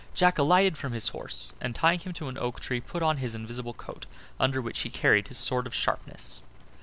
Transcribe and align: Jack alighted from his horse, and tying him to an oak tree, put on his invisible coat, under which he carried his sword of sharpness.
Jack 0.15 0.39
alighted 0.39 0.79
from 0.79 0.93
his 0.93 1.09
horse, 1.09 1.53
and 1.61 1.75
tying 1.75 1.99
him 1.99 2.11
to 2.13 2.27
an 2.27 2.35
oak 2.35 2.59
tree, 2.59 2.81
put 2.81 3.03
on 3.03 3.17
his 3.17 3.35
invisible 3.35 3.75
coat, 3.75 4.07
under 4.39 4.59
which 4.59 4.79
he 4.79 4.89
carried 4.89 5.27
his 5.27 5.37
sword 5.37 5.67
of 5.67 5.75
sharpness. 5.75 6.41